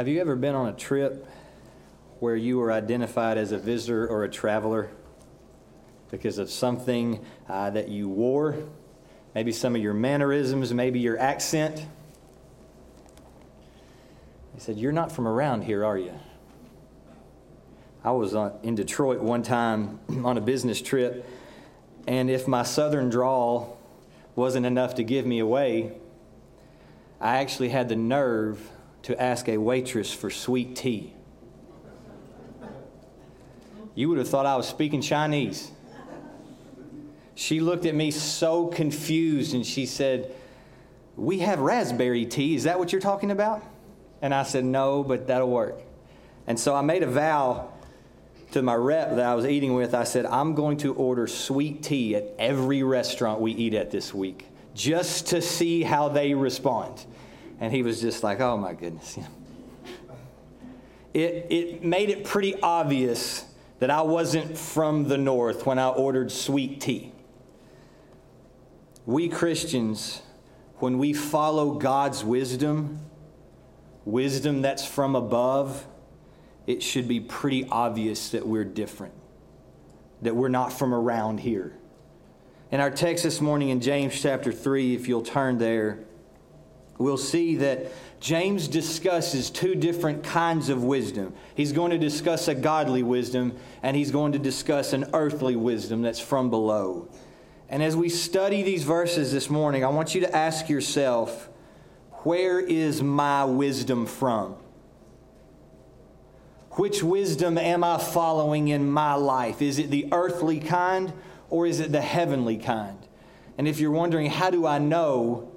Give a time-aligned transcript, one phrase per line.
[0.00, 1.28] Have you ever been on a trip
[2.20, 4.88] where you were identified as a visitor or a traveler
[6.10, 8.56] because of something uh, that you wore?
[9.34, 11.84] Maybe some of your mannerisms, maybe your accent.
[14.54, 16.14] They said, You're not from around here, are you?
[18.02, 18.32] I was
[18.62, 21.28] in Detroit one time on a business trip,
[22.06, 23.78] and if my southern drawl
[24.34, 25.92] wasn't enough to give me away,
[27.20, 28.66] I actually had the nerve
[29.02, 31.12] to ask a waitress for sweet tea.
[33.94, 35.70] You would have thought I was speaking Chinese.
[37.34, 40.34] She looked at me so confused and she said,
[41.16, 42.54] We have raspberry tea.
[42.54, 43.62] Is that what you're talking about?
[44.22, 45.80] And I said, No, but that'll work.
[46.46, 47.70] And so I made a vow
[48.52, 49.94] to my rep that I was eating with.
[49.94, 54.12] I said, I'm going to order sweet tea at every restaurant we eat at this
[54.12, 57.04] week just to see how they respond.
[57.60, 59.18] And he was just like, oh my goodness.
[61.12, 63.44] It, it made it pretty obvious
[63.80, 67.12] that I wasn't from the north when I ordered sweet tea.
[69.06, 70.22] We Christians,
[70.78, 73.00] when we follow God's wisdom,
[74.04, 75.86] wisdom that's from above,
[76.66, 79.14] it should be pretty obvious that we're different,
[80.22, 81.76] that we're not from around here.
[82.70, 86.04] In our text this morning in James chapter 3, if you'll turn there,
[87.00, 87.86] we'll see that
[88.20, 91.34] James discusses two different kinds of wisdom.
[91.54, 96.02] He's going to discuss a godly wisdom, and he's going to discuss an earthly wisdom
[96.02, 97.08] that's from below.
[97.70, 101.48] And as we study these verses this morning, I want you to ask yourself,
[102.24, 104.56] where is my wisdom from?
[106.72, 109.62] Which wisdom am I following in my life?
[109.62, 111.12] Is it the earthly kind
[111.48, 112.98] or is it the heavenly kind?
[113.56, 115.49] And if you're wondering, how do I know?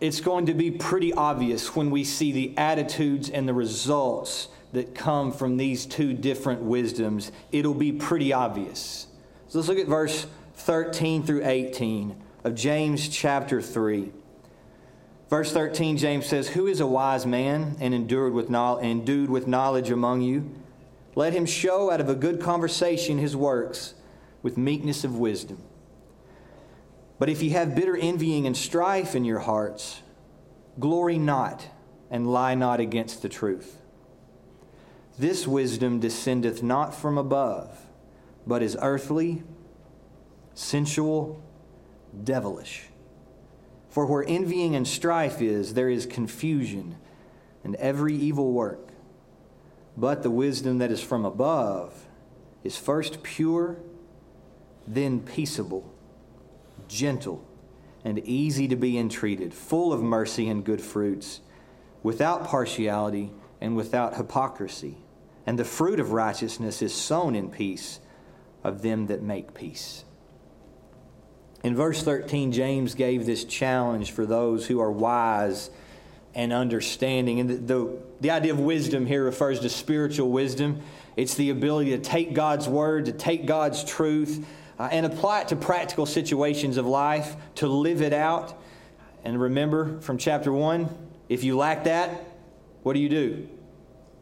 [0.00, 4.94] It's going to be pretty obvious when we see the attitudes and the results that
[4.94, 7.32] come from these two different wisdoms.
[7.50, 9.06] It'll be pretty obvious.
[9.48, 12.14] So let's look at verse 13 through 18
[12.44, 14.12] of James chapter 3.
[15.30, 19.90] Verse 13, James says, Who is a wise man and endued with, endued with knowledge
[19.90, 20.50] among you?
[21.14, 23.94] Let him show out of a good conversation his works
[24.42, 25.62] with meekness of wisdom.
[27.18, 30.02] But if you have bitter envying and strife in your hearts,
[30.78, 31.66] glory not
[32.10, 33.78] and lie not against the truth.
[35.18, 37.78] This wisdom descendeth not from above,
[38.46, 39.42] but is earthly,
[40.54, 41.42] sensual,
[42.22, 42.84] devilish.
[43.88, 46.96] For where envying and strife is, there is confusion
[47.64, 48.90] and every evil work.
[49.96, 52.06] But the wisdom that is from above
[52.62, 53.78] is first pure,
[54.86, 55.90] then peaceable,
[56.88, 57.46] gentle,
[58.04, 61.40] and easy to be entreated, full of mercy and good fruits,
[62.02, 64.96] without partiality and without hypocrisy.
[65.46, 68.00] And the fruit of righteousness is sown in peace
[68.64, 70.04] of them that make peace.
[71.62, 75.70] In verse 13, James gave this challenge for those who are wise
[76.34, 77.40] and understanding.
[77.40, 80.80] And the, the, the, idea of wisdom here refers to spiritual wisdom.
[81.16, 84.46] It's the ability to take God's word, to take God's truth,
[84.78, 88.60] uh, and apply it to practical situations of life, to live it out.
[89.24, 90.88] And remember from chapter 1
[91.28, 92.24] if you lack that,
[92.82, 93.48] what do you do?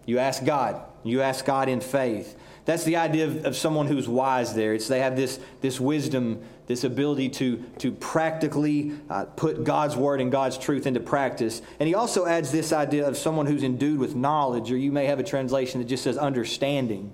[0.07, 0.83] You ask God.
[1.03, 2.39] You ask God in faith.
[2.65, 4.73] That's the idea of, of someone who's wise there.
[4.73, 10.21] It's they have this, this wisdom, this ability to, to practically uh, put God's word
[10.23, 11.61] and God's truth into practice.
[11.79, 15.05] And he also adds this idea of someone who's endued with knowledge, or you may
[15.07, 17.13] have a translation that just says understanding.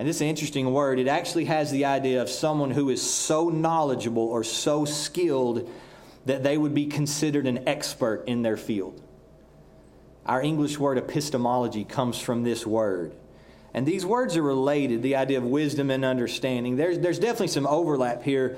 [0.00, 0.98] And this is an interesting word.
[0.98, 5.68] It actually has the idea of someone who is so knowledgeable or so skilled
[6.24, 8.98] that they would be considered an expert in their field.
[10.24, 13.12] Our English word epistemology comes from this word.
[13.74, 16.76] And these words are related the idea of wisdom and understanding.
[16.76, 18.56] There's, there's definitely some overlap here.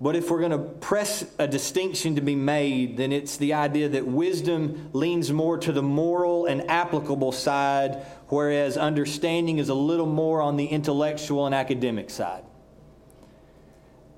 [0.00, 3.90] But if we're going to press a distinction to be made, then it's the idea
[3.90, 10.06] that wisdom leans more to the moral and applicable side, whereas understanding is a little
[10.06, 12.44] more on the intellectual and academic side.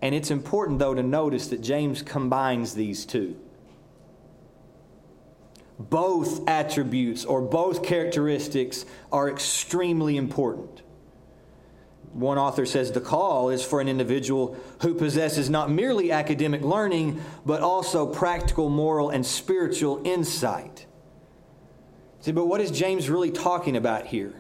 [0.01, 3.37] And it's important, though, to notice that James combines these two
[5.91, 10.83] both attributes or both characteristics are extremely important.
[12.13, 17.23] One author says the call is for an individual who possesses not merely academic learning,
[17.47, 20.87] but also practical, moral, and spiritual insight.
[22.23, 24.33] See, but what is James really talking about here?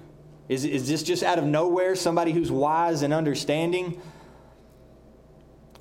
[0.48, 4.00] Is, is this just out of nowhere, somebody who's wise and understanding?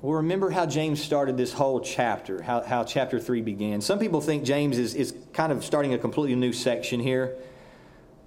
[0.00, 3.80] Well, remember how James started this whole chapter, how, how chapter 3 began.
[3.80, 7.36] Some people think James is, is kind of starting a completely new section here,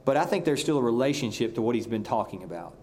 [0.05, 2.77] but I think there's still a relationship to what he's been talking about.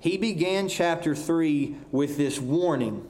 [0.00, 3.06] He began chapter 3 with this warning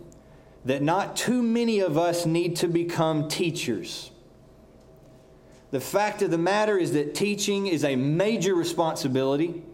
[0.64, 4.10] that not too many of us need to become teachers.
[5.74, 9.64] The fact of the matter is that teaching is a major responsibility,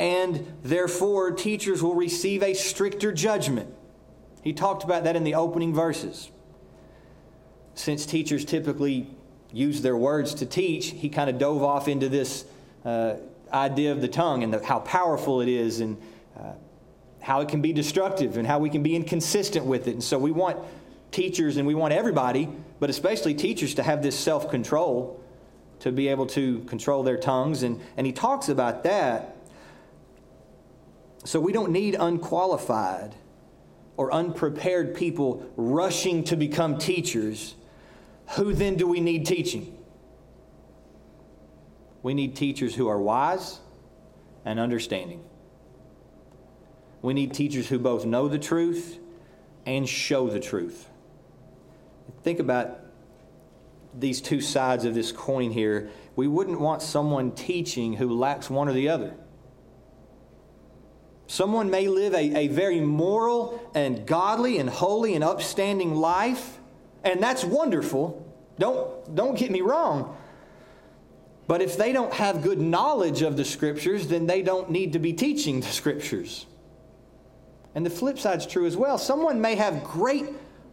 [0.00, 3.72] and therefore teachers will receive a stricter judgment.
[4.42, 6.32] He talked about that in the opening verses.
[7.74, 9.08] Since teachers typically
[9.52, 12.44] use their words to teach, he kind of dove off into this
[12.84, 13.14] uh,
[13.52, 15.98] idea of the tongue and the, how powerful it is and
[16.36, 16.50] uh,
[17.20, 19.92] how it can be destructive and how we can be inconsistent with it.
[19.92, 20.58] And so we want
[21.10, 22.48] teachers and we want everybody,
[22.80, 25.22] but especially teachers, to have this self control,
[25.80, 27.62] to be able to control their tongues.
[27.62, 29.36] And, and he talks about that.
[31.24, 33.14] So we don't need unqualified
[33.96, 37.54] or unprepared people rushing to become teachers,
[38.36, 39.76] who then do we need teaching?
[42.02, 43.58] We need teachers who are wise
[44.44, 45.24] and understanding.
[47.02, 48.98] We need teachers who both know the truth
[49.64, 50.88] and show the truth.
[52.22, 52.80] Think about
[53.98, 55.90] these two sides of this coin here.
[56.16, 59.14] We wouldn't want someone teaching who lacks one or the other.
[61.26, 66.58] Someone may live a, a very moral and godly and holy and upstanding life,
[67.02, 68.22] and that's wonderful.
[68.58, 70.16] Don't, don't get me wrong.
[71.46, 74.98] But if they don't have good knowledge of the scriptures, then they don't need to
[74.98, 76.46] be teaching the scriptures.
[77.74, 78.98] And the flip side's true as well.
[78.98, 80.26] Someone may have great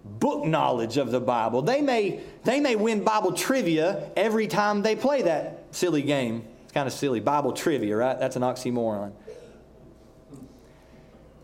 [0.03, 1.61] book knowledge of the Bible.
[1.61, 6.45] They may, they may win Bible trivia every time they play that silly game.
[6.63, 7.19] It's kind of silly.
[7.19, 8.19] Bible trivia, right?
[8.19, 9.13] That's an oxymoron.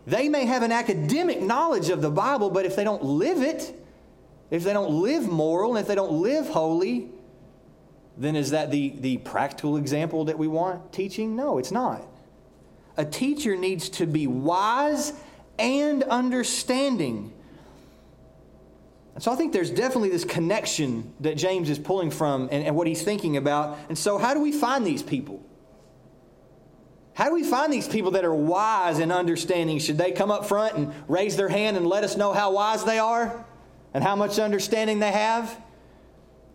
[0.06, 3.74] They may have an academic knowledge of the Bible, but if they don't live it,
[4.50, 7.08] if they don't live moral, and if they don't live holy,
[8.16, 11.36] then is that the, the practical example that we want teaching?
[11.36, 12.02] No, it's not.
[12.96, 15.12] A teacher needs to be wise
[15.58, 17.32] and understanding.
[19.18, 22.86] So I think there's definitely this connection that James is pulling from and, and what
[22.86, 23.78] he's thinking about.
[23.88, 25.44] And so, how do we find these people?
[27.12, 29.78] How do we find these people that are wise and understanding?
[29.78, 32.84] Should they come up front and raise their hand and let us know how wise
[32.84, 33.44] they are
[33.92, 35.60] and how much understanding they have?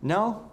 [0.01, 0.49] No.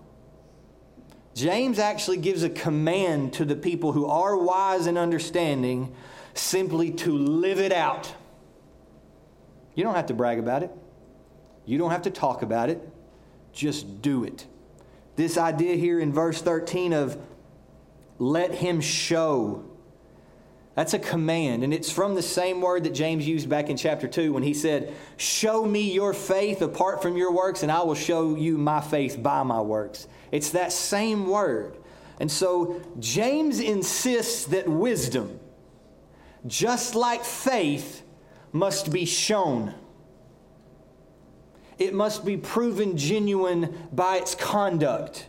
[1.35, 5.95] James actually gives a command to the people who are wise and understanding
[6.35, 8.13] simply to live it out.
[9.75, 10.71] You don't have to brag about it,
[11.65, 12.81] you don't have to talk about it,
[13.53, 14.47] just do it.
[15.17, 17.17] This idea here in verse 13 of
[18.19, 19.65] let him show
[20.75, 24.09] that's a command, and it's from the same word that James used back in chapter
[24.09, 27.95] 2 when he said, Show me your faith apart from your works, and I will
[27.95, 30.09] show you my faith by my works.
[30.31, 31.77] It's that same word.
[32.21, 35.39] And so James insists that wisdom,
[36.47, 38.03] just like faith,
[38.53, 39.75] must be shown.
[41.83, 45.27] It must be proven genuine by its conduct.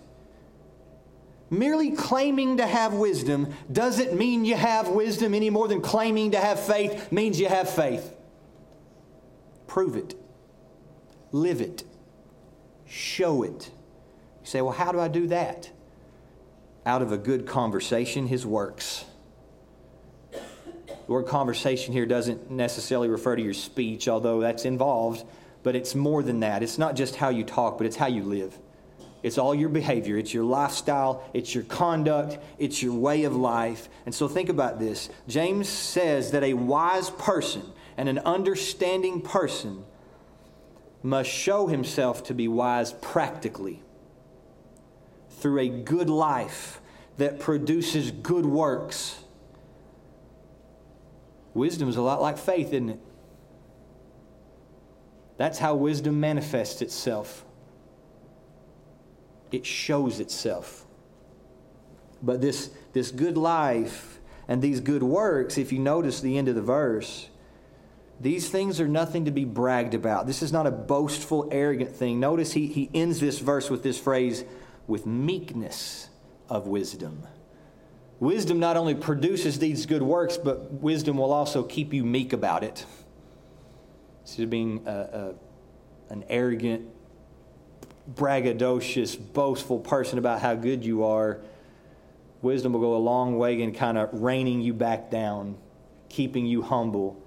[1.49, 6.37] Merely claiming to have wisdom doesn't mean you have wisdom any more than claiming to
[6.37, 8.15] have faith means you have faith.
[9.65, 10.13] Prove it,
[11.31, 11.85] live it,
[12.85, 13.71] show it.
[14.43, 15.71] You say, well, how do I do that?
[16.85, 19.05] Out of a good conversation, his works.
[20.31, 25.25] The word conversation here doesn't necessarily refer to your speech, although that's involved,
[25.63, 26.61] but it's more than that.
[26.61, 28.57] It's not just how you talk, but it's how you live.
[29.23, 33.87] It's all your behavior, it's your lifestyle, it's your conduct, it's your way of life.
[34.05, 35.09] And so think about this.
[35.29, 37.63] James says that a wise person
[37.95, 39.85] and an understanding person
[41.01, 43.81] must show himself to be wise practically
[45.29, 46.81] through a good life
[47.17, 49.23] that produces good works.
[51.53, 52.99] Wisdom is a lot like faith, isn't it?
[55.37, 57.45] That's how wisdom manifests itself
[59.53, 60.85] it shows itself.
[62.21, 66.55] But this, this good life and these good works, if you notice the end of
[66.55, 67.29] the verse,
[68.19, 70.25] these things are nothing to be bragged about.
[70.25, 72.19] This is not a boastful, arrogant thing.
[72.19, 74.43] Notice he, he ends this verse with this phrase,
[74.87, 76.09] with meekness
[76.49, 77.27] of wisdom.
[78.19, 82.63] Wisdom not only produces these good works, but wisdom will also keep you meek about
[82.63, 82.85] it.
[84.23, 85.33] Instead of being a, a,
[86.13, 86.87] an arrogant,
[88.15, 91.39] braggadocious, boastful person about how good you are,
[92.41, 95.55] wisdom will go a long way in kind of reining you back down,
[96.09, 97.21] keeping you humble.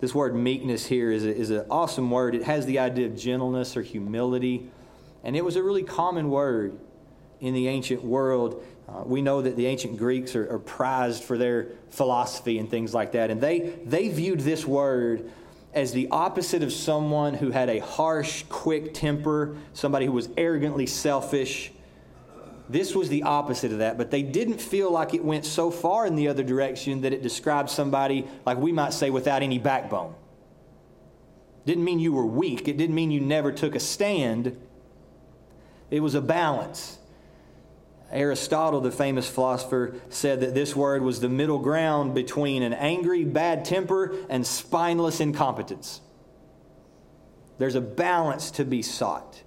[0.00, 2.34] This word meekness here is, a, is an awesome word.
[2.34, 4.70] It has the idea of gentleness or humility.
[5.22, 6.78] And it was a really common word
[7.40, 8.64] in the ancient world.
[8.88, 12.92] Uh, we know that the ancient Greeks are, are, prized for their philosophy and things
[12.92, 13.30] like that.
[13.30, 15.30] And they, they viewed this word
[15.74, 20.86] as the opposite of someone who had a harsh, quick temper, somebody who was arrogantly
[20.86, 21.72] selfish.
[22.68, 26.06] This was the opposite of that, but they didn't feel like it went so far
[26.06, 30.14] in the other direction that it described somebody, like we might say, without any backbone.
[31.66, 34.56] Didn't mean you were weak, it didn't mean you never took a stand.
[35.90, 36.98] It was a balance.
[38.10, 43.24] Aristotle, the famous philosopher, said that this word was the middle ground between an angry,
[43.24, 46.00] bad temper and spineless incompetence.
[47.58, 49.42] There's a balance to be sought.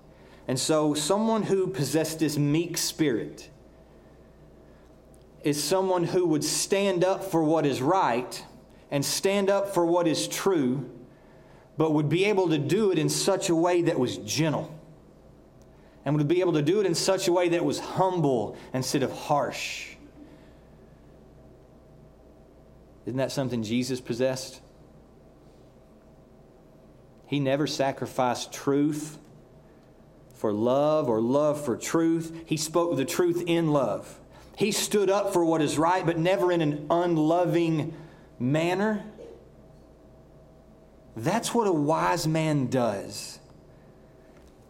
[0.48, 3.50] And so, someone who possessed this meek spirit
[5.44, 8.44] is someone who would stand up for what is right
[8.92, 10.90] and stand up for what is true,
[11.78, 14.77] but would be able to do it in such a way that was gentle
[16.08, 19.04] and would be able to do it in such a way that was humble instead
[19.04, 19.90] of harsh.
[23.06, 24.62] Isn't that something Jesus possessed?
[27.26, 29.18] He never sacrificed truth
[30.34, 32.34] for love or love for truth.
[32.46, 34.18] He spoke the truth in love.
[34.56, 37.94] He stood up for what is right, but never in an unloving
[38.40, 39.04] manner.
[41.18, 43.40] That's what a wise man does.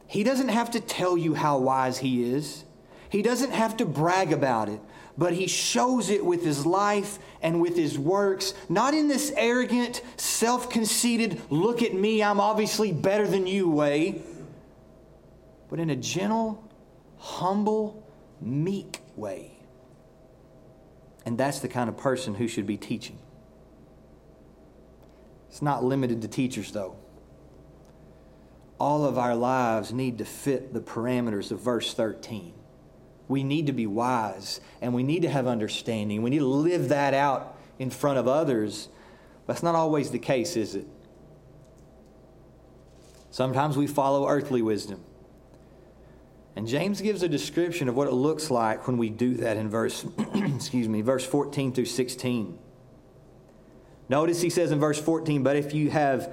[0.07, 2.63] He doesn't have to tell you how wise he is.
[3.09, 4.79] He doesn't have to brag about it,
[5.17, 10.01] but he shows it with his life and with his works, not in this arrogant,
[10.17, 14.21] self conceited, look at me, I'm obviously better than you way,
[15.69, 16.63] but in a gentle,
[17.17, 18.03] humble,
[18.41, 19.51] meek way.
[21.25, 23.19] And that's the kind of person who should be teaching.
[25.49, 26.95] It's not limited to teachers, though
[28.79, 32.53] all of our lives need to fit the parameters of verse 13.
[33.27, 36.21] We need to be wise and we need to have understanding.
[36.21, 38.89] We need to live that out in front of others.
[39.47, 40.87] That's not always the case, is it?
[43.31, 45.03] Sometimes we follow earthly wisdom.
[46.55, 49.69] And James gives a description of what it looks like when we do that in
[49.69, 52.57] verse excuse me, verse 14 through 16.
[54.09, 56.31] Notice he says in verse 14, but if you have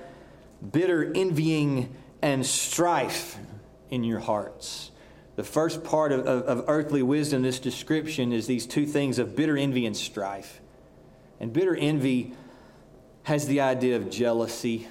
[0.73, 3.37] bitter envying and strife
[3.91, 4.91] in your hearts.
[5.37, 9.37] The first part of, of, of, earthly wisdom, this description, is these two things of
[9.37, 10.63] bitter envy and strife.
[11.39, 12.33] And bitter envy
[13.25, 14.89] has the idea of jealousy,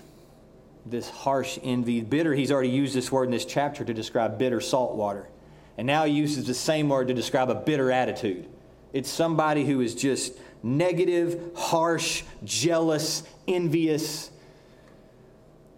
[0.85, 2.01] this harsh envy.
[2.01, 5.27] Bitter, he's already used this word in this chapter to describe bitter salt water.
[5.75, 8.47] And now he uses the same word to describe a bitter attitude.
[8.91, 14.29] It's somebody who is just negative, harsh, jealous, envious,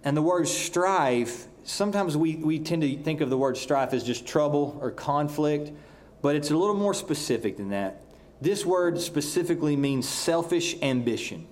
[0.05, 4.03] and the word strife, sometimes we, we tend to think of the word strife as
[4.03, 5.71] just trouble or conflict,
[6.21, 8.01] but it's a little more specific than that.
[8.39, 11.47] This word specifically means selfish ambition.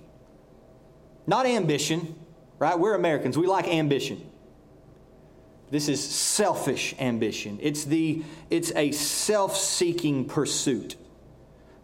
[1.26, 2.14] Not ambition,
[2.60, 2.78] right?
[2.78, 4.30] We're Americans, we like ambition.
[5.70, 7.58] This is selfish ambition.
[7.60, 10.94] It's, the, it's a self seeking pursuit,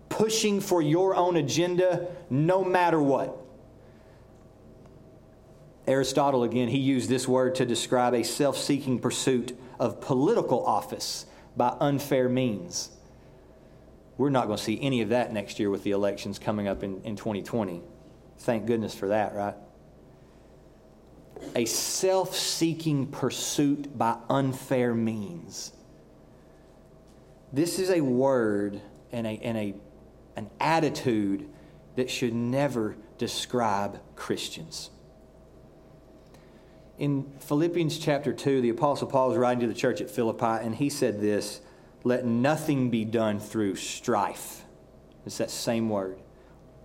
[0.09, 3.40] pushing for your own agenda no matter what.
[5.91, 11.27] Aristotle, again, he used this word to describe a self seeking pursuit of political office
[11.57, 12.91] by unfair means.
[14.17, 16.85] We're not going to see any of that next year with the elections coming up
[16.85, 17.83] in, in 2020.
[18.39, 19.55] Thank goodness for that, right?
[21.57, 25.73] A self seeking pursuit by unfair means.
[27.53, 28.81] This is a word
[29.11, 29.75] and, a, and a,
[30.37, 31.49] an attitude
[31.97, 34.91] that should never describe Christians
[37.01, 40.75] in Philippians chapter 2, the Apostle Paul is writing to the church at Philippi, and
[40.75, 41.63] he said this
[42.05, 44.65] Let nothing be done through strife.
[45.25, 46.19] It's that same word.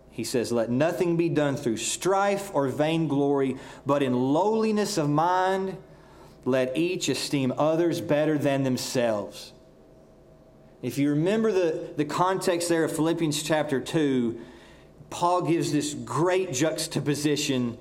[0.10, 5.78] He says, Let nothing be done through strife or vainglory, but in lowliness of mind,
[6.46, 9.52] let each esteem others better than themselves.
[10.82, 14.40] If you remember the, the context there of Philippians chapter 2,
[15.10, 17.78] Paul gives this great juxtaposition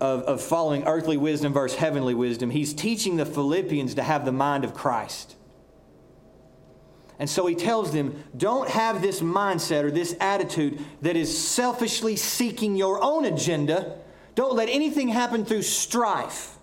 [0.00, 4.32] of, of following earthly wisdom versus heavenly wisdom, he's teaching the Philippians to have the
[4.32, 5.36] mind of Christ.
[7.18, 12.16] And so he tells them, don't have this mindset or this attitude that is selfishly
[12.16, 13.98] seeking your own agenda.
[14.34, 16.56] Don't let anything happen through strife.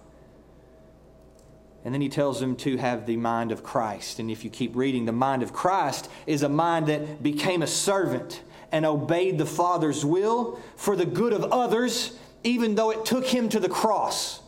[1.85, 4.17] And then he tells them to have the mind of Christ.
[4.17, 7.67] And if you keep reading, the mind of Christ is a mind that became a
[7.67, 8.41] servant
[8.71, 12.17] and obeyed the Father's will for the good of others
[12.47, 14.39] even though it took him to the cross.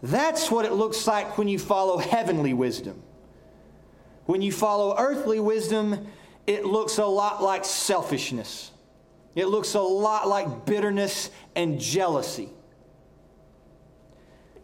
[0.00, 3.02] That's what it looks like when you follow heavenly wisdom.
[4.26, 6.06] When you follow earthly wisdom,
[6.46, 8.70] it looks a lot like selfishness.
[9.34, 12.50] It looks a lot like bitterness and jealousy.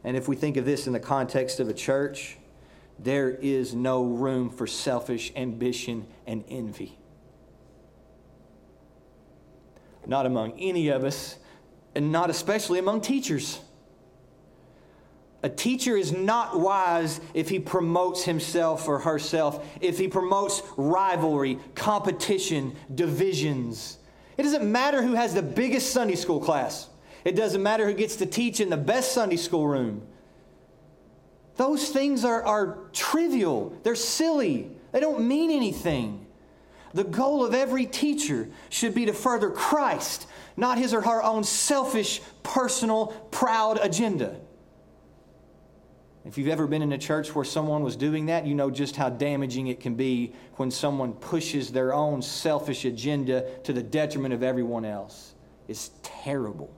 [0.04, 2.38] And if we think of this in the context of a church,
[3.00, 6.96] there is no room for selfish ambition and envy.
[10.06, 11.36] Not among any of us,
[11.94, 13.60] and not especially among teachers.
[15.42, 21.58] A teacher is not wise if he promotes himself or herself, if he promotes rivalry,
[21.74, 23.98] competition, divisions.
[24.38, 26.88] It doesn't matter who has the biggest Sunday school class.
[27.24, 30.06] It doesn't matter who gets to teach in the best Sunday school room.
[31.56, 36.23] Those things are, are trivial, they're silly, they don't mean anything.
[36.94, 41.42] The goal of every teacher should be to further Christ, not his or her own
[41.42, 44.36] selfish, personal, proud agenda.
[46.24, 48.94] If you've ever been in a church where someone was doing that, you know just
[48.94, 54.32] how damaging it can be when someone pushes their own selfish agenda to the detriment
[54.32, 55.34] of everyone else.
[55.66, 56.72] It's terrible.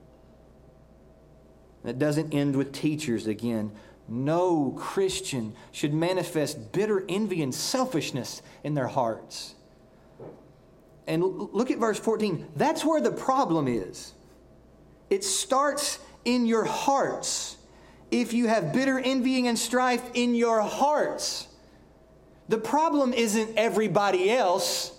[1.84, 3.70] That doesn't end with teachers again.
[4.08, 9.55] No Christian should manifest bitter envy and selfishness in their hearts.
[11.06, 12.46] And look at verse 14.
[12.56, 14.12] That's where the problem is.
[15.08, 17.56] It starts in your hearts.
[18.10, 21.48] If you have bitter envying and strife in your hearts,
[22.48, 24.92] the problem isn't everybody else,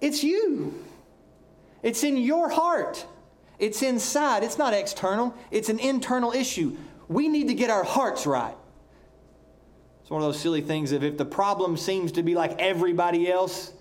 [0.00, 0.82] it's you.
[1.82, 3.06] It's in your heart.
[3.58, 4.42] It's inside.
[4.42, 5.34] It's not external.
[5.50, 6.76] It's an internal issue.
[7.08, 8.56] We need to get our hearts right.
[10.02, 13.30] It's one of those silly things of if the problem seems to be like everybody
[13.30, 13.72] else,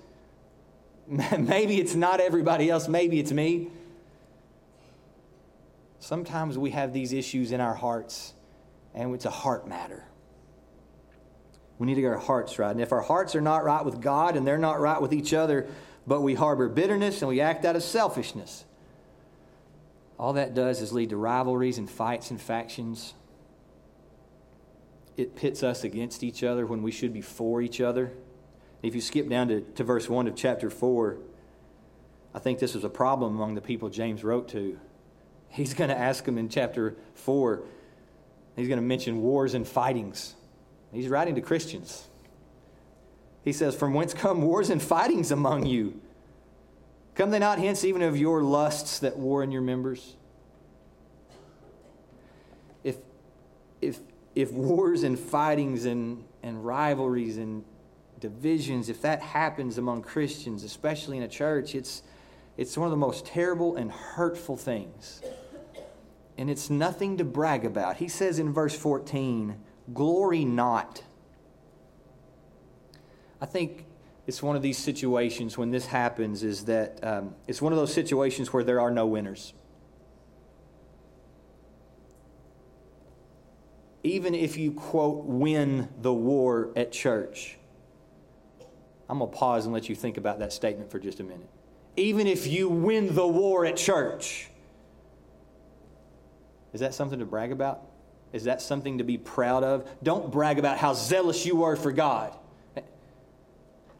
[1.07, 3.69] maybe it's not everybody else, maybe it's me.
[5.99, 8.33] Sometimes we have these issues in our hearts,
[8.93, 10.03] and it's a heart matter.
[11.77, 12.71] We need to get our hearts right.
[12.71, 15.33] And if our hearts are not right with God and they're not right with each
[15.33, 15.67] other,
[16.07, 18.65] but we harbor bitterness and we act out of selfishness,
[20.17, 23.13] all that does is lead to rivalries and fights and factions.
[25.17, 28.13] It pits us against each other when we should be for each other.
[28.85, 31.17] If you skip down to, to verse 1 of chapter 4,
[32.35, 34.79] I think this was a problem among the people James wrote to.
[35.49, 37.63] He's going to ask them in chapter 4,
[38.55, 40.35] he's going to mention wars and fightings.
[40.93, 42.07] He's writing to Christians.
[43.43, 45.99] He says, From whence come wars and fightings among you?
[47.15, 50.15] Come they not hence even of your lusts that war in your members?
[52.83, 52.97] If,
[53.81, 53.99] if,
[54.35, 57.63] if wars and fightings and, and rivalries and
[58.19, 62.03] divisions, if that happens among Christians, especially in a church, it's,
[62.57, 65.21] it's one of the most terrible and hurtful things.
[66.37, 67.97] And it's nothing to brag about.
[67.97, 69.57] He says in verse 14,
[69.93, 71.03] Glory not.
[73.39, 73.85] I think
[74.27, 77.93] it's one of these situations when this happens is that um, it's one of those
[77.93, 79.53] situations where there are no winners.
[84.03, 87.57] Even if you, quote, win the war at church,
[89.09, 91.49] I'm going to pause and let you think about that statement for just a minute.
[91.95, 94.49] Even if you win the war at church,
[96.73, 97.81] is that something to brag about?
[98.33, 99.87] Is that something to be proud of?
[100.03, 102.35] Don't brag about how zealous you are for God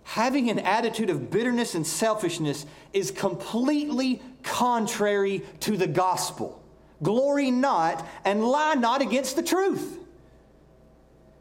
[0.05, 6.63] having an attitude of bitterness and selfishness is completely contrary to the gospel.
[7.01, 9.99] Glory not and lie not against the truth.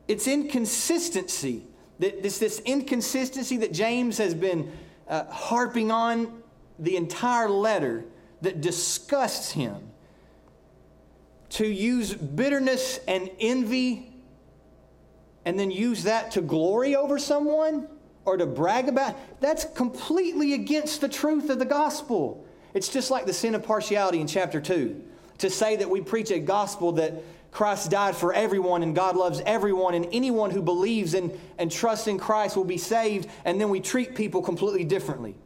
[0.08, 1.66] It's inconsistency.
[1.98, 4.72] This, this inconsistency that James has been
[5.08, 6.42] uh, harping on
[6.78, 8.04] the entire letter
[8.42, 9.90] that disgusts him.
[11.50, 14.12] To use bitterness and envy
[15.44, 17.86] and then use that to glory over someone
[18.24, 22.44] or to brag about, that's completely against the truth of the gospel.
[22.72, 25.00] It's just like the sin of partiality in chapter 2.
[25.38, 27.22] To say that we preach a gospel that
[27.54, 32.08] Christ died for everyone and God loves everyone and anyone who believes in and trusts
[32.08, 35.36] in Christ will be saved, and then we treat people completely differently.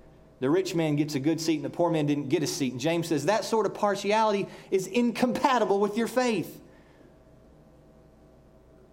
[0.40, 2.73] The rich man gets a good seat and the poor man didn't get a seat.
[2.73, 6.62] And James says that sort of partiality is incompatible with your faith.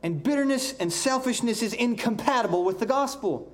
[0.03, 3.49] And bitterness and selfishness is incompatible with the gospel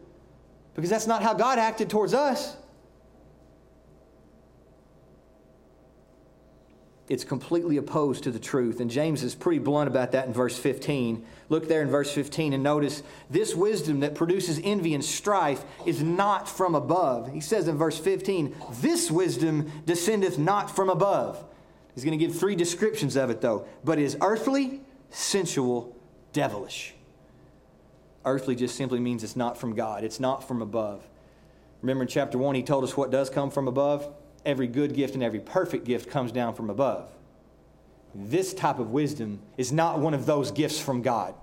[0.74, 2.58] because that's not how God acted towards us.
[7.12, 8.80] It's completely opposed to the truth.
[8.80, 11.26] And James is pretty blunt about that in verse 15.
[11.50, 16.02] Look there in verse 15 and notice this wisdom that produces envy and strife is
[16.02, 17.34] not from above.
[17.34, 21.43] He says in verse 15, This wisdom descendeth not from above.
[21.95, 25.93] He's going to give three descriptions of it, though, but is earthly, sensual,
[26.32, 26.93] devilish.
[28.24, 31.04] Earthly just simply means it's not from God, it's not from above.
[31.82, 34.08] Remember in chapter 1, he told us what does come from above?
[34.45, 37.12] Every good gift and every perfect gift comes down from above.
[38.13, 41.34] This type of wisdom is not one of those gifts from God.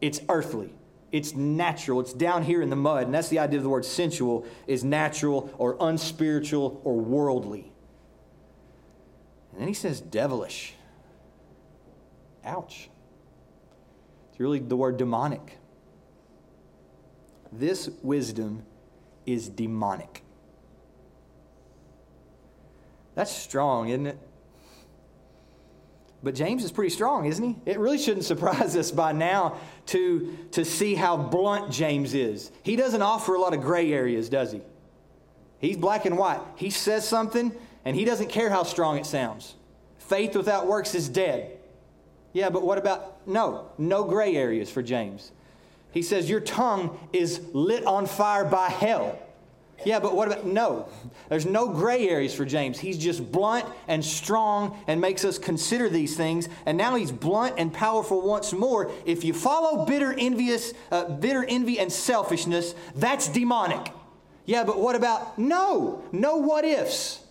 [0.00, 0.72] It's earthly.
[1.12, 2.00] It's natural.
[2.00, 3.04] It's down here in the mud.
[3.04, 7.72] And that's the idea of the word sensual is natural or unspiritual or worldly.
[9.52, 10.74] And then he says devilish.
[12.44, 12.88] Ouch.
[14.30, 15.58] It's really the word demonic.
[17.50, 18.64] This wisdom
[19.24, 20.22] is demonic.
[23.16, 24.18] That's strong, isn't it?
[26.22, 27.56] But James is pretty strong, isn't he?
[27.66, 32.52] It really shouldn't surprise us by now to, to see how blunt James is.
[32.62, 34.60] He doesn't offer a lot of gray areas, does he?
[35.58, 36.40] He's black and white.
[36.56, 37.52] He says something,
[37.84, 39.54] and he doesn't care how strong it sounds.
[39.98, 41.58] Faith without works is dead.
[42.32, 43.70] Yeah, but what about no?
[43.78, 45.32] No gray areas for James.
[45.90, 49.18] He says, Your tongue is lit on fire by hell.
[49.84, 50.88] Yeah, but what about no?
[51.28, 52.78] There's no gray areas for James.
[52.78, 56.48] He's just blunt and strong and makes us consider these things.
[56.64, 58.90] And now he's blunt and powerful once more.
[59.04, 63.92] If you follow bitter, envious, uh, bitter envy and selfishness, that's demonic.
[64.46, 66.04] Yeah, but what about no?
[66.10, 67.22] No what ifs.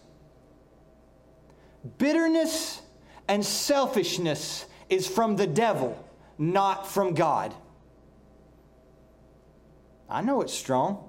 [1.98, 2.82] Bitterness
[3.28, 5.98] and selfishness is from the devil,
[6.38, 7.54] not from God.
[10.10, 11.05] I know it's strong.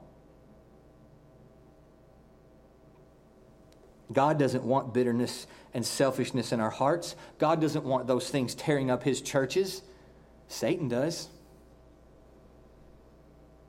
[4.12, 7.16] God doesn't want bitterness and selfishness in our hearts.
[7.38, 9.83] God doesn't want those things tearing up his churches.
[10.49, 11.29] Satan does.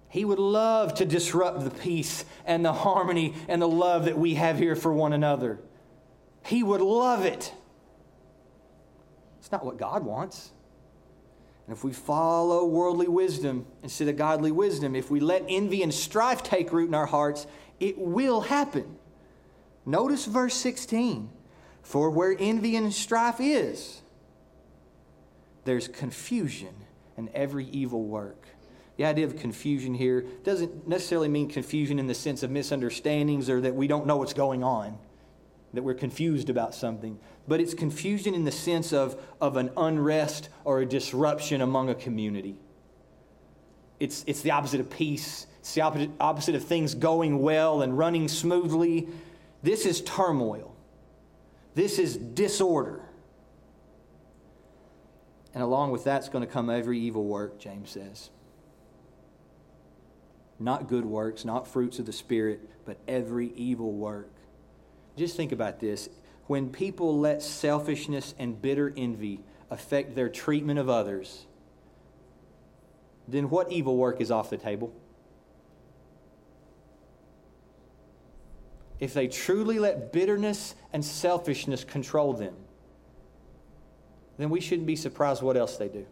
[0.09, 4.35] He would love to disrupt the peace and the harmony and the love that we
[4.35, 5.59] have here for one another.
[6.45, 7.53] He would love it.
[9.39, 10.51] It's not what God wants.
[11.67, 15.93] And if we follow worldly wisdom instead of godly wisdom, if we let envy and
[15.93, 17.45] strife take root in our hearts,
[17.79, 18.97] it will happen.
[19.87, 21.31] Notice verse 16.
[21.81, 24.01] For where envy and strife is,
[25.63, 26.75] there's confusion
[27.15, 28.45] and every evil work.
[28.97, 33.61] The idea of confusion here doesn't necessarily mean confusion in the sense of misunderstandings or
[33.61, 34.99] that we don't know what's going on,
[35.73, 40.49] that we're confused about something but it's confusion in the sense of, of an unrest
[40.65, 42.57] or a disruption among a community.
[43.99, 47.97] It's, it's the opposite of peace, it's the opposite, opposite of things going well and
[47.97, 49.07] running smoothly.
[49.63, 50.75] This is turmoil,
[51.75, 53.03] this is disorder.
[55.53, 58.29] And along with that's going to come every evil work, James says.
[60.59, 64.29] Not good works, not fruits of the Spirit, but every evil work.
[65.15, 66.09] Just think about this
[66.47, 71.45] when people let selfishness and bitter envy affect their treatment of others,
[73.27, 74.93] then what evil work is off the table?
[78.99, 82.55] If they truly let bitterness and selfishness control them,
[84.37, 86.05] then we shouldn't be surprised what else they do.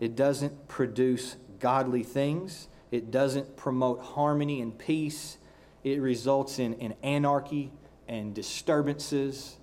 [0.00, 2.68] It doesn't produce godly things.
[2.90, 5.38] It doesn't promote harmony and peace
[5.84, 7.72] it results in, in anarchy
[8.08, 9.56] and disturbances.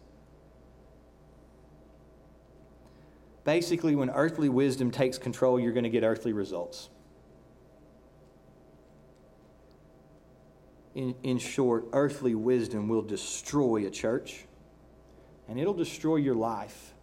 [3.43, 6.89] Basically, when earthly wisdom takes control, you're going to get earthly results.
[10.99, 14.43] In, in short, earthly wisdom will destroy a church
[15.47, 16.93] and it'll destroy your life.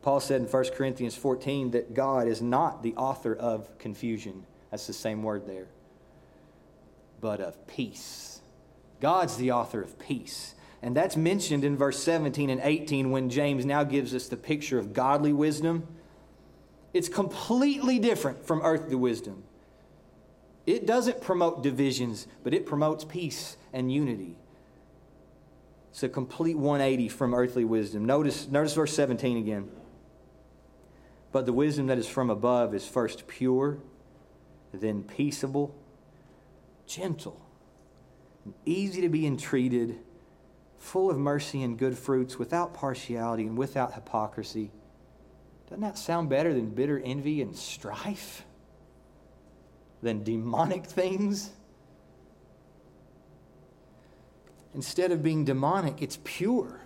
[0.00, 4.46] Paul said in 1 Corinthians 14 that God is not the author of confusion.
[4.70, 5.66] That's the same word there
[7.20, 8.40] but of peace.
[9.00, 10.54] God's the author of peace.
[10.80, 14.78] And that's mentioned in verse 17 and 18 when James now gives us the picture
[14.78, 15.86] of godly wisdom.
[16.94, 19.42] It's completely different from earthly wisdom.
[20.68, 24.36] It doesn't promote divisions, but it promotes peace and unity.
[25.88, 28.04] It's a complete 180 from earthly wisdom.
[28.04, 29.70] Notice, notice verse 17 again.
[31.32, 33.78] But the wisdom that is from above is first pure,
[34.70, 35.74] then peaceable
[36.86, 37.40] gentle,
[38.66, 39.98] easy to be entreated,
[40.76, 44.70] full of mercy and good fruits, without partiality and without hypocrisy.
[45.70, 48.44] Doesn't that sound better than bitter envy and strife?
[50.02, 51.50] Than demonic things?
[54.74, 56.80] Instead of being demonic, it's pure.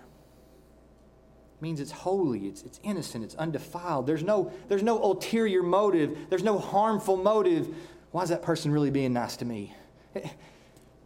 [1.57, 4.07] It means it's holy, it's, it's innocent, it's undefiled.
[4.07, 7.69] There's no, there's no ulterior motive, there's no harmful motive.
[8.13, 9.75] Why is that person really being nice to me?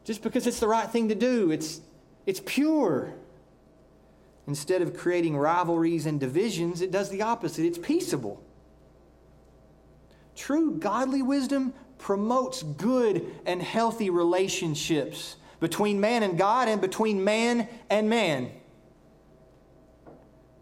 [0.05, 1.81] Just because it's the right thing to do, it's,
[2.25, 3.13] it's pure.
[4.47, 7.65] Instead of creating rivalries and divisions, it does the opposite.
[7.65, 8.41] It's peaceable.
[10.37, 17.69] True godly wisdom promotes good and healthy relationships between man and God and between man
[17.89, 18.51] and man.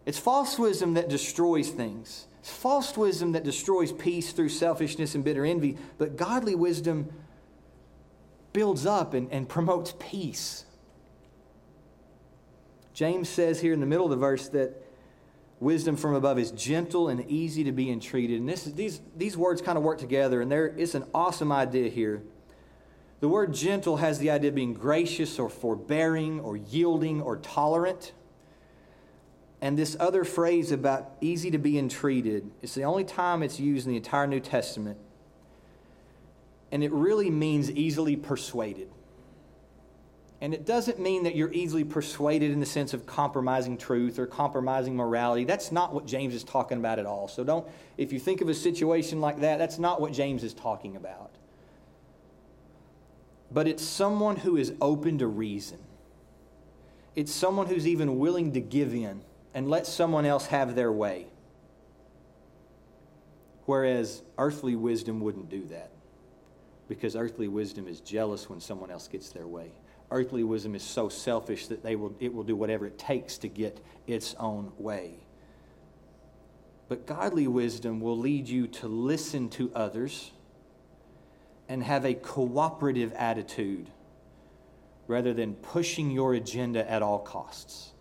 [0.05, 2.27] It's false wisdom that destroys things.
[2.39, 7.09] It's false wisdom that destroys peace through selfishness and bitter envy, but godly wisdom
[8.53, 10.65] builds up and, and promotes peace.
[12.93, 14.84] James says here in the middle of the verse that
[15.65, 18.39] wisdom from above is gentle and easy to be entreated.
[18.39, 21.51] And this, is, these, these words kind of work together, and there, it's an awesome
[21.51, 22.21] idea here.
[23.19, 28.13] The word gentle has the idea of being gracious or forbearing or yielding or tolerant.
[29.59, 33.87] And this other phrase about easy to be entreated, it's the only time it's used
[33.87, 34.99] in the entire New Testament.
[36.71, 38.89] And it really means easily persuaded.
[40.45, 44.27] And it doesn't mean that you're easily persuaded in the sense of compromising truth or
[44.27, 45.43] compromising morality.
[45.43, 47.27] That's not what James is talking about at all.
[47.27, 50.53] So don't, if you think of a situation like that, that's not what James is
[50.53, 51.31] talking about.
[53.51, 55.79] But it's someone who is open to reason.
[57.15, 59.21] It's someone who's even willing to give in
[59.55, 61.25] and let someone else have their way.
[63.65, 65.89] Whereas earthly wisdom wouldn't do that
[66.87, 69.71] because earthly wisdom is jealous when someone else gets their way.
[70.15, 73.49] Earthly wisdom is so selfish that they will, it will do whatever it takes to
[73.49, 75.19] get its own way.
[76.87, 80.31] But godly wisdom will lead you to listen to others
[81.67, 83.89] and have a cooperative attitude
[85.07, 87.91] rather than pushing your agenda at all costs.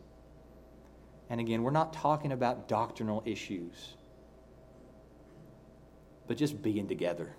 [1.28, 3.96] And again, we're not talking about doctrinal issues,
[6.28, 7.34] but just being together.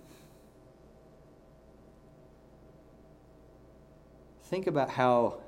[4.48, 5.38] Think about how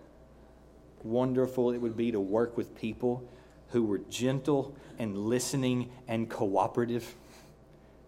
[1.04, 3.28] wonderful it would be to work with people
[3.68, 7.14] who were gentle and listening and cooperative.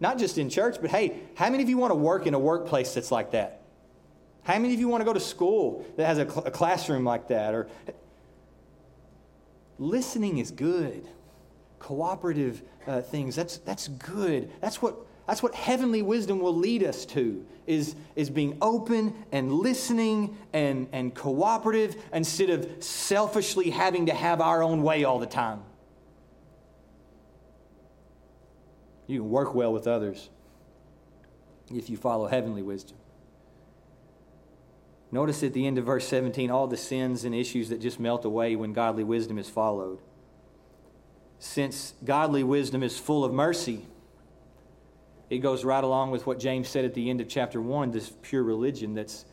[0.01, 2.39] Not just in church, but hey, how many of you want to work in a
[2.39, 3.61] workplace that's like that?
[4.43, 7.05] How many of you want to go to school that has a, cl- a classroom
[7.05, 7.53] like that?
[7.53, 7.69] Or
[9.77, 11.07] listening is good.
[11.79, 14.51] Cooperative uh, things, that's, that's good.
[14.59, 14.95] That's what,
[15.31, 20.89] that's what heavenly wisdom will lead us to, is, is being open and listening and,
[20.91, 25.63] and cooperative instead of selfishly having to have our own way all the time.
[29.07, 30.29] You can work well with others
[31.73, 32.97] if you follow heavenly wisdom.
[35.13, 38.25] Notice at the end of verse 17 all the sins and issues that just melt
[38.25, 39.99] away when godly wisdom is followed.
[41.39, 43.85] Since godly wisdom is full of mercy,
[45.31, 48.11] it goes right along with what James said at the end of chapter 1 this
[48.21, 49.23] pure religion that's,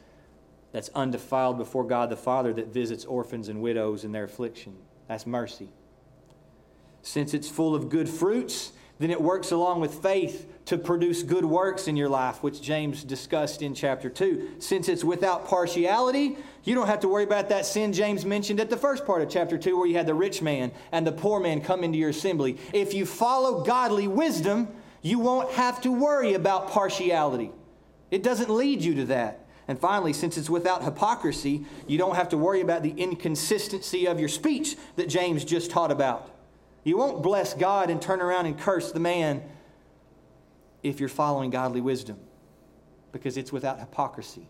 [0.71, 4.77] that's undefiled before God the Father that visits orphans and widows in their affliction.
[5.09, 5.69] That's mercy.
[7.03, 11.45] Since it's full of good fruits, then it works along with faith to produce good
[11.45, 14.57] works in your life, which James discussed in chapter 2.
[14.61, 18.71] Since it's without partiality, you don't have to worry about that sin James mentioned at
[18.71, 21.41] the first part of chapter 2, where you had the rich man and the poor
[21.41, 22.57] man come into your assembly.
[22.73, 24.69] If you follow godly wisdom,
[25.03, 27.51] you won't have to worry about partiality.
[28.11, 29.47] It doesn't lead you to that.
[29.69, 34.19] And finally, since it's without hypocrisy, you don't have to worry about the inconsistency of
[34.19, 36.35] your speech that James just taught about.
[36.85, 39.43] You won't bless God and turn around and curse the man
[40.83, 42.19] if you're following godly wisdom
[43.13, 44.49] because it's without hypocrisy.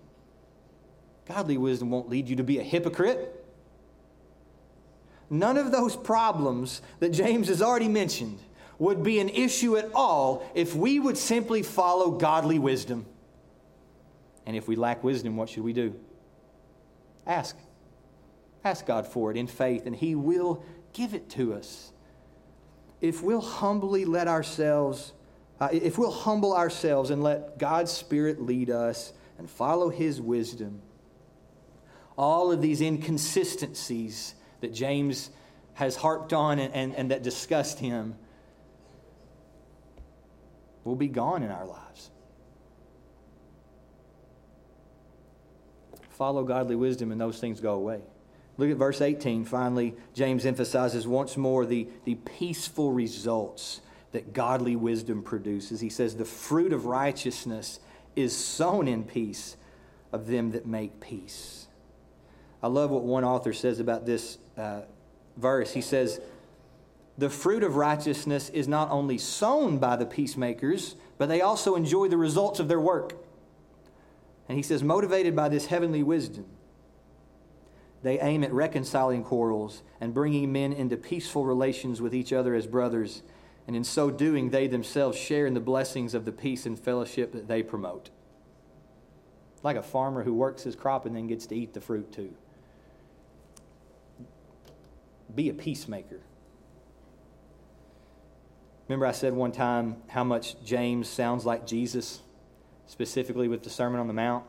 [1.26, 3.44] Godly wisdom won't lead you to be a hypocrite.
[5.30, 8.38] None of those problems that James has already mentioned
[8.78, 13.06] would be an issue at all if we would simply follow godly wisdom.
[14.46, 15.94] And if we lack wisdom, what should we do?
[17.26, 17.56] Ask.
[18.64, 20.62] Ask God for it in faith, and He will
[20.92, 21.92] give it to us
[23.00, 25.12] if we'll humbly let ourselves,
[25.60, 30.82] uh, if we'll humble ourselves and let God's Spirit lead us and follow His wisdom,
[32.16, 35.30] all of these inconsistencies that James
[35.74, 38.16] has harped on and, and, and that disgust him
[40.88, 42.10] will be gone in our lives.
[46.10, 48.00] Follow godly wisdom, and those things go away.
[48.56, 49.44] Look at verse 18.
[49.44, 55.80] Finally, James emphasizes once more the, the peaceful results that godly wisdom produces.
[55.80, 57.78] He says, The fruit of righteousness
[58.16, 59.56] is sown in peace
[60.10, 61.66] of them that make peace.
[62.62, 64.80] I love what one author says about this uh,
[65.36, 65.72] verse.
[65.72, 66.20] He says,
[67.18, 72.06] the fruit of righteousness is not only sown by the peacemakers, but they also enjoy
[72.06, 73.14] the results of their work.
[74.48, 76.46] And he says, motivated by this heavenly wisdom,
[78.04, 82.68] they aim at reconciling quarrels and bringing men into peaceful relations with each other as
[82.68, 83.22] brothers.
[83.66, 87.32] And in so doing, they themselves share in the blessings of the peace and fellowship
[87.32, 88.10] that they promote.
[89.64, 92.32] Like a farmer who works his crop and then gets to eat the fruit too.
[95.34, 96.20] Be a peacemaker.
[98.88, 102.22] Remember, I said one time how much James sounds like Jesus,
[102.86, 104.44] specifically with the Sermon on the Mount?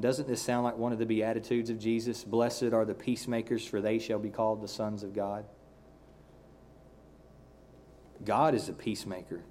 [0.00, 2.24] Doesn't this sound like one of the Beatitudes of Jesus?
[2.24, 5.44] Blessed are the peacemakers, for they shall be called the sons of God.
[8.24, 9.42] God is a peacemaker.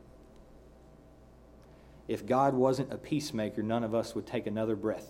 [2.07, 5.07] If God wasn't a peacemaker, none of us would take another breath.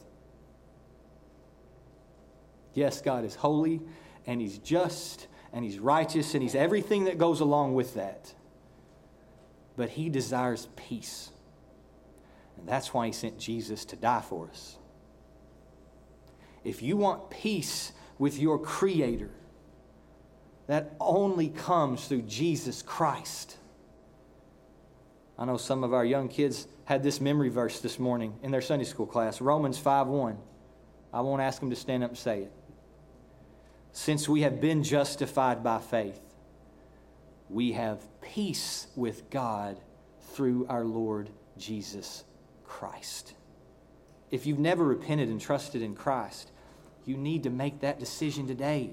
[2.73, 3.81] Yes, God is holy,
[4.25, 8.33] and He's just, and He's righteous, and He's everything that goes along with that.
[9.75, 11.31] But He desires peace.
[12.57, 14.77] And that's why He sent Jesus to die for us
[16.65, 19.29] if you want peace with your Creator,
[20.67, 23.57] that only comes through Jesus Christ.
[25.37, 28.61] I know some of our young kids had this memory verse this morning in their
[28.61, 30.37] Sunday school class, Romans 5 1.
[31.13, 32.51] I won't ask them to stand up and say it.
[33.91, 36.19] Since we have been justified by faith,
[37.49, 39.77] we have peace with God
[40.33, 42.23] through our Lord Jesus
[42.63, 43.35] Christ.
[44.31, 46.51] If you've never repented and trusted in Christ,
[47.05, 48.89] you need to make that decision today,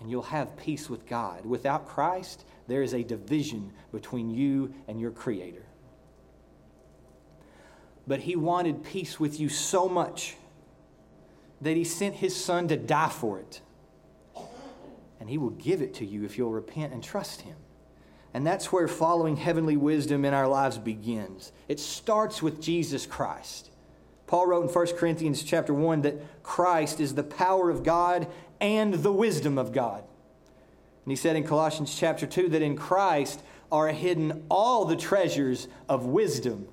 [0.00, 1.44] and you'll have peace with God.
[1.44, 5.66] Without Christ, there is a division between you and your Creator.
[8.06, 10.36] But He wanted peace with you so much
[11.60, 13.60] that He sent His Son to die for it.
[15.28, 17.56] And He will give it to you if you'll repent and trust Him.
[18.32, 21.52] And that's where following heavenly wisdom in our lives begins.
[21.68, 23.70] It starts with Jesus Christ.
[24.26, 28.26] Paul wrote in 1 Corinthians chapter 1 that Christ is the power of God
[28.58, 30.02] and the wisdom of God.
[31.04, 35.68] And he said in Colossians chapter 2 that in Christ are hidden all the treasures
[35.90, 36.68] of wisdom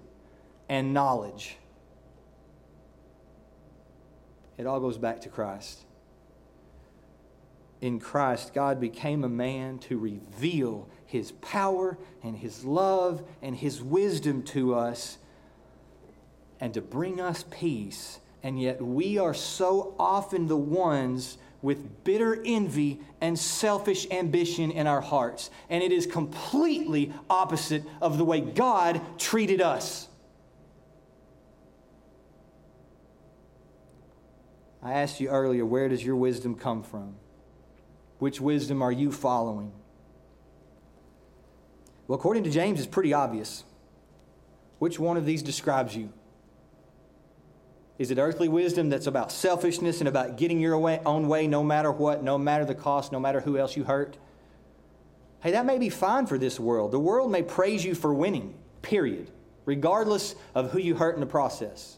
[0.70, 1.58] and knowledge.
[4.58, 5.85] It all goes back to Christ.
[7.86, 13.80] In Christ, God became a man to reveal his power and his love and his
[13.80, 15.20] wisdom to us
[16.60, 18.18] and to bring us peace.
[18.42, 24.88] And yet we are so often the ones with bitter envy and selfish ambition in
[24.88, 25.52] our hearts.
[25.70, 30.08] And it is completely opposite of the way God treated us.
[34.82, 37.18] I asked you earlier, where does your wisdom come from?
[38.20, 39.72] Which wisdom are you following?
[42.08, 43.64] Well, according to James, it's pretty obvious.
[44.80, 46.12] Which one of these describes you?
[47.98, 50.76] Is it earthly wisdom that's about selfishness and about getting your
[51.06, 54.18] own way no matter what, no matter the cost, no matter who else you hurt?
[55.40, 56.92] Hey, that may be fine for this world.
[56.92, 59.32] The world may praise you for winning, period,
[59.66, 61.98] regardless of who you hurt in the process.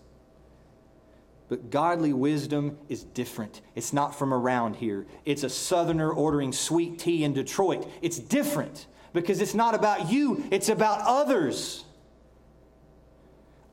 [1.50, 3.62] But godly wisdom is different.
[3.76, 5.06] It's not from around here.
[5.26, 7.90] It's a southerner ordering sweet tea in Detroit.
[8.02, 11.86] It's different because it's not about you, it's about others.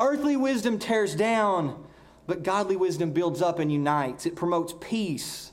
[0.01, 1.85] Earthly wisdom tears down,
[2.27, 5.53] but godly wisdom builds up and unites, it promotes peace.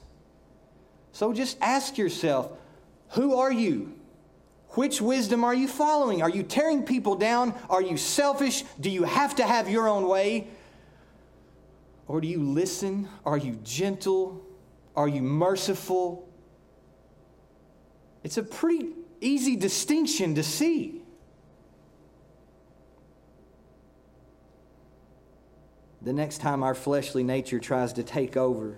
[1.12, 2.52] So just ask yourself
[3.10, 3.94] who are you?
[4.70, 6.22] Which wisdom are you following?
[6.22, 7.54] Are you tearing people down?
[7.70, 8.64] Are you selfish?
[8.80, 10.48] Do you have to have your own way?
[12.12, 13.08] Or do you listen?
[13.26, 14.46] Are you gentle?
[14.98, 16.28] Are you merciful?
[18.22, 18.90] It's a pretty
[19.22, 21.04] easy distinction to see.
[26.02, 28.78] the next time our fleshly nature tries to take over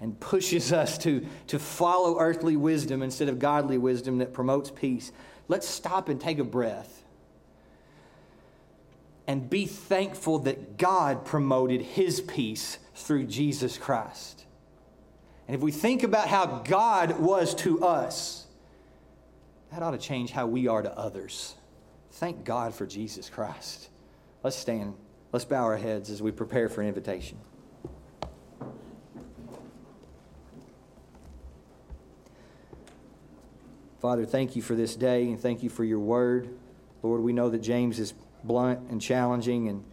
[0.00, 5.10] and pushes us to, to follow earthly wisdom instead of godly wisdom that promotes peace,
[5.48, 7.03] let's stop and take a breath
[9.26, 14.44] and be thankful that God promoted his peace through Jesus Christ.
[15.48, 18.46] And if we think about how God was to us,
[19.70, 21.54] that ought to change how we are to others.
[22.12, 23.88] Thank God for Jesus Christ.
[24.42, 24.94] Let's stand.
[25.32, 27.38] Let's bow our heads as we prepare for an invitation.
[34.00, 36.50] Father, thank you for this day and thank you for your word.
[37.02, 38.12] Lord, we know that James is
[38.44, 39.84] blunt and challenging, and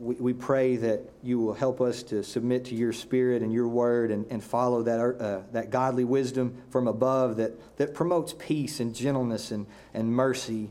[0.00, 3.68] we, we pray that you will help us to submit to your spirit and your
[3.68, 8.80] word and, and follow that, uh, that godly wisdom from above that, that promotes peace
[8.80, 10.70] and gentleness and, and mercy.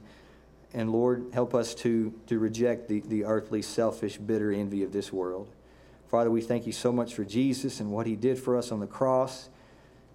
[0.74, 5.14] And Lord, help us to, to reject the, the earthly, selfish, bitter envy of this
[5.14, 5.48] world.
[6.10, 8.80] Father, we thank you so much for Jesus and what he did for us on
[8.80, 9.50] the cross.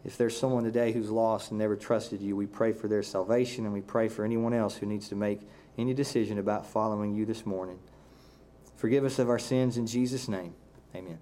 [0.04, 3.64] If there's someone today who's lost and never trusted you, we pray for their salvation
[3.64, 5.40] and we pray for anyone else who needs to make
[5.78, 7.78] any decision about following you this morning.
[8.76, 10.54] Forgive us of our sins in Jesus' name.
[10.94, 11.18] Amen.